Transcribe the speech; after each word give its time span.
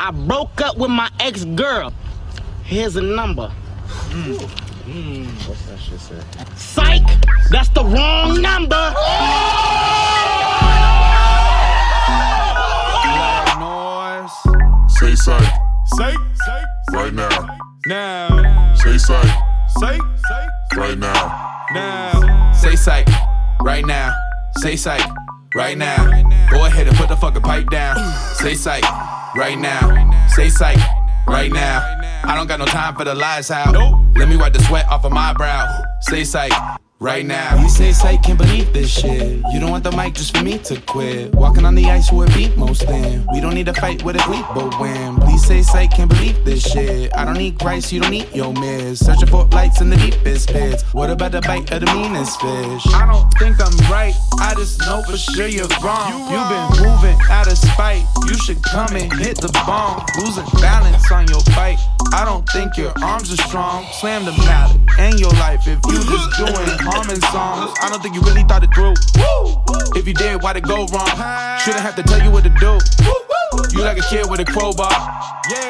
I 0.00 0.10
broke 0.12 0.60
up 0.60 0.76
with 0.76 0.90
my 0.90 1.10
ex 1.20 1.44
girl. 1.44 1.92
Here's 2.64 2.96
a 2.96 3.02
number. 3.02 3.48
What's 3.48 5.64
that 5.66 5.78
shit 5.80 6.00
say? 6.00 6.20
Psych! 6.56 7.02
That's 7.50 7.68
the 7.70 7.84
wrong 7.84 8.40
number! 8.40 8.94
Noise. 13.58 14.32
Say 14.98 15.14
psych 15.14 15.52
Say, 15.96 16.14
say, 16.46 16.62
right 16.92 17.14
now. 17.14 17.28
now. 17.86 18.74
Say 18.74 18.98
psych 18.98 19.24
Say, 19.80 19.98
say, 20.28 20.46
right 20.76 20.98
now. 20.98 21.64
now. 21.72 22.52
Say 22.52 22.76
psych 22.76 23.08
right 23.62 23.84
now. 23.86 24.12
Say 24.58 24.76
psych 24.76 25.02
right 25.54 25.78
now. 25.78 26.04
Go 26.50 26.64
ahead 26.66 26.88
and 26.88 26.96
put 26.96 27.08
the 27.08 27.16
fucking 27.16 27.42
pipe 27.42 27.70
down. 27.70 27.96
Say 28.34 28.54
psych 28.54 28.84
right 29.36 29.58
now. 29.58 30.28
Say 30.28 30.48
psych 30.48 30.78
right 31.26 31.52
now. 31.52 31.80
I 32.24 32.34
don't 32.36 32.46
got 32.46 32.58
no 32.58 32.66
time 32.66 32.94
for 32.96 33.04
the 33.04 33.14
lies 33.14 33.50
out. 33.50 33.74
Let 34.16 34.28
me 34.28 34.36
wipe 34.36 34.52
the 34.52 34.62
sweat 34.62 34.88
off 34.88 35.04
of 35.04 35.12
my 35.12 35.32
brow. 35.32 35.82
Say 36.00 36.24
psych 36.24 36.52
right 37.00 37.24
now. 37.24 37.60
You 37.60 37.68
say 37.68 37.92
psych, 37.92 38.22
can't 38.22 38.38
believe 38.38 38.72
this 38.72 38.90
shit. 38.90 39.42
You 39.52 39.60
don't 39.60 39.70
want 39.70 39.84
the 39.84 39.92
mic 39.92 40.14
just 40.14 40.36
for 40.36 40.42
me 40.42 40.58
to 40.58 40.80
quit. 40.80 41.32
Walking 41.34 41.64
on 41.64 41.74
the 41.74 41.86
ice 41.86 42.10
with 42.10 42.34
beat 42.34 42.56
most 42.56 42.82
in. 42.82 43.26
We 43.32 43.40
don't 43.40 43.54
need 43.54 43.66
to 43.66 43.74
fight 43.74 44.02
with 44.02 44.16
a 44.16 44.20
cleat, 44.20 44.44
but 44.54 44.78
win. 44.80 45.16
Please 45.16 45.44
say 45.44 45.62
psych, 45.62 45.92
can't 45.92 46.10
believe 46.10 46.44
this 46.44 46.68
shit. 46.68 47.14
I 47.16 47.24
don't 47.24 47.38
need 47.38 47.58
Christ, 47.58 47.92
you 47.92 48.00
don't 48.00 48.10
need 48.10 48.28
your 48.34 48.52
miss. 48.52 49.04
Searching 49.04 49.28
for 49.28 49.44
lights 49.46 49.80
in 49.80 49.90
the 49.90 49.96
deepest 49.96 50.48
pits. 50.48 50.82
What 50.92 51.10
about 51.10 51.32
the 51.32 51.40
bite 51.42 51.70
of 51.70 51.80
the 51.80 51.94
meanest 51.94 52.40
fish? 52.40 52.86
I 52.94 53.06
don't 53.06 53.30
think 53.34 53.56
I'm 53.60 53.76
right. 53.90 54.14
I 54.40 54.54
just 54.54 54.80
know 54.80 55.02
for 55.02 55.16
sure 55.16 55.46
you're 55.46 55.68
wrong. 55.82 56.30
You've 56.30 56.48
been 56.48 56.84
moving 56.84 57.18
out 57.30 57.46
of 57.46 57.58
spite. 57.58 58.04
Should 58.48 58.62
come 58.62 58.96
and 58.96 59.12
hit 59.12 59.36
the 59.36 59.52
bomb. 59.66 60.06
Losing 60.24 60.46
balance 60.58 61.12
on 61.12 61.28
your 61.28 61.42
bike. 61.54 61.76
I 62.14 62.24
don't 62.24 62.48
think 62.48 62.78
your 62.78 62.94
arms 63.04 63.30
are 63.30 63.36
strong. 63.36 63.84
Slam 64.00 64.24
the 64.24 64.32
mallet 64.32 64.80
and 64.98 65.20
your 65.20 65.32
life 65.32 65.68
if 65.68 65.78
you 65.84 66.00
just 66.00 66.38
doing 66.38 66.78
harming 66.80 67.20
songs. 67.28 67.76
I 67.82 67.90
don't 67.90 68.02
think 68.02 68.14
you 68.14 68.22
really 68.22 68.44
thought 68.44 68.64
it 68.64 68.72
through. 68.72 68.94
If 70.00 70.08
you 70.08 70.14
did, 70.14 70.40
why'd 70.42 70.56
it 70.56 70.64
go 70.64 70.86
wrong? 70.86 71.60
Shouldn't 71.60 71.84
have 71.84 71.96
to 71.96 72.02
tell 72.02 72.22
you 72.22 72.30
what 72.30 72.44
to 72.44 72.48
do. 72.48 72.78
You 73.72 73.82
like 73.84 73.98
a 73.98 74.02
kid 74.02 74.30
with 74.30 74.40
a 74.40 74.44
crowbar. 74.44 74.92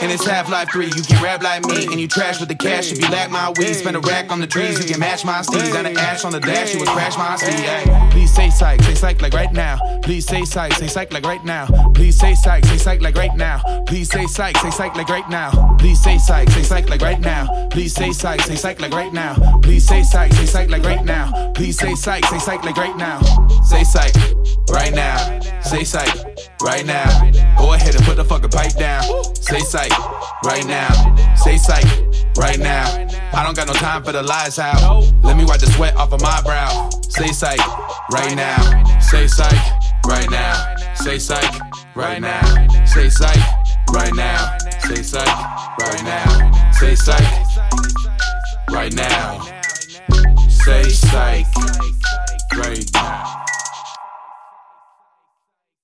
And 0.00 0.10
it's 0.10 0.24
Half 0.26 0.48
Life 0.48 0.70
3. 0.72 0.86
You 0.86 1.02
can 1.02 1.22
rap 1.22 1.42
like 1.42 1.64
me, 1.66 1.84
and 1.86 2.00
you 2.00 2.08
trash 2.08 2.40
with 2.40 2.48
the 2.48 2.54
cash. 2.54 2.92
If 2.92 3.00
you 3.00 3.08
lack 3.08 3.30
my 3.30 3.52
weed, 3.58 3.74
spend 3.74 3.96
a 3.96 4.00
rack 4.00 4.30
on 4.30 4.40
the 4.40 4.46
trees. 4.46 4.78
You 4.78 4.90
can 4.90 5.00
match 5.00 5.24
my 5.24 5.42
steeds. 5.42 5.74
And 5.74 5.86
the 5.86 6.00
ash 6.00 6.24
on 6.24 6.32
the 6.32 6.40
dash, 6.40 6.72
you 6.72 6.80
would 6.80 6.88
crash 6.88 7.16
my 7.18 7.36
speed. 7.36 7.54
Ay. 7.54 8.08
Please 8.10 8.34
say 8.34 8.50
psych, 8.50 8.82
say 8.82 8.94
psych 8.94 9.20
like 9.20 9.34
right 9.34 9.52
now. 9.52 9.78
Please 10.02 10.26
say 10.26 10.44
psych, 10.44 10.72
say 10.74 10.86
psych 10.86 11.12
like 11.12 11.24
right 11.24 11.44
now. 11.44 11.66
Please 11.94 12.18
say 12.18 12.34
psych, 12.34 12.64
say 12.64 12.78
psych 12.78 13.02
like 13.02 13.14
right 13.14 13.36
now. 13.36 13.84
Please 13.86 14.08
say 14.08 14.26
psych, 14.26 14.58
say 14.58 14.70
psych 14.70 14.96
like 14.96 15.08
right 15.08 15.28
now. 15.28 15.76
Please 15.78 16.00
say 16.00 16.18
psych, 16.18 16.48
say 16.48 16.62
psych 16.62 16.86
like 16.88 17.02
right 17.02 17.20
now. 17.20 17.68
Please 17.70 17.94
say 17.94 18.12
psych, 18.12 18.42
say 18.42 18.56
psych 18.56 18.80
like 18.80 18.92
right 18.94 19.12
now. 19.12 19.60
Please 19.62 19.86
say 19.86 20.02
psych, 20.02 20.32
say 20.32 20.46
psych 20.46 20.70
like 20.70 20.84
right 20.84 21.04
now. 21.04 21.52
Please 21.52 21.78
say 21.78 21.94
psych, 21.94 22.24
say 22.24 22.38
psych 22.38 22.64
like 22.64 22.76
right 22.76 22.96
now. 22.96 23.20
Say 23.62 23.84
psych 23.84 24.14
right 24.70 24.94
now. 24.94 25.40
Say 25.60 25.84
psych 25.84 26.14
right 26.62 26.86
now. 26.86 27.45
Go 27.58 27.72
ahead 27.72 27.94
and 27.94 28.04
put 28.04 28.16
the 28.16 28.24
fucking 28.24 28.50
pipe 28.50 28.74
down. 28.74 29.02
Say 29.34 29.60
psych 29.60 29.92
right 30.44 30.66
now. 30.66 30.90
Say 31.36 31.56
psych 31.56 31.86
right 32.36 32.58
now. 32.58 32.84
I 33.32 33.42
don't 33.44 33.56
got 33.56 33.66
no 33.66 33.74
time 33.74 34.04
for 34.04 34.12
the 34.12 34.22
lies 34.22 34.58
out. 34.58 35.04
Let 35.22 35.36
me 35.36 35.44
wipe 35.44 35.60
the 35.60 35.66
sweat 35.66 35.96
off 35.96 36.12
of 36.12 36.20
my 36.20 36.40
brow. 36.42 36.90
Say 37.08 37.28
psych 37.28 37.60
right 38.12 38.34
now. 38.34 39.00
Say 39.00 39.26
psych 39.26 39.52
right 40.06 40.30
now. 40.30 40.76
Say 40.94 41.18
psych 41.18 41.60
right 41.94 42.20
now. 42.20 42.84
Say 42.84 43.08
psych 43.08 43.36
right 43.92 44.14
now. 44.14 44.58
Say 44.80 45.02
psych 45.02 45.26
right 45.80 46.04
now. 46.04 46.70
Say 46.72 46.94